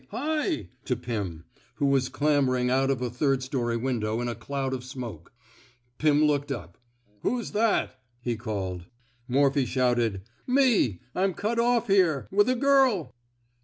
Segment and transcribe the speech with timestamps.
[0.09, 1.43] Hi!" to Pirn,
[1.75, 5.31] who was clambering out of a third story window in a cloud of smoke.
[5.99, 6.79] Pim looked up.''
[7.21, 8.85] Who's that?'' he called.
[9.27, 13.13] Morphy shouted:Me— I 'm cut off here— with a girl